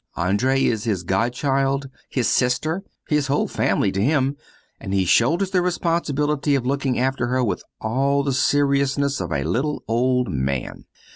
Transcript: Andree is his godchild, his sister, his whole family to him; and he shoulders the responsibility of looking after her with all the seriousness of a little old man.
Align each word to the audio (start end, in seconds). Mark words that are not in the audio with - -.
Andree 0.17 0.65
is 0.65 0.85
his 0.85 1.03
godchild, 1.03 1.87
his 2.09 2.27
sister, 2.27 2.81
his 3.07 3.27
whole 3.27 3.47
family 3.47 3.91
to 3.91 4.01
him; 4.01 4.35
and 4.79 4.95
he 4.95 5.05
shoulders 5.05 5.51
the 5.51 5.61
responsibility 5.61 6.55
of 6.55 6.65
looking 6.65 6.97
after 6.97 7.27
her 7.27 7.43
with 7.43 7.61
all 7.79 8.23
the 8.23 8.33
seriousness 8.33 9.21
of 9.21 9.31
a 9.31 9.43
little 9.43 9.83
old 9.87 10.31
man. 10.31 10.85